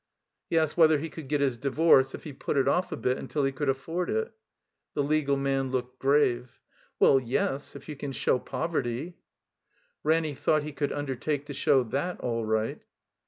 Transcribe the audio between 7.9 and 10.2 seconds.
can show poverty —'*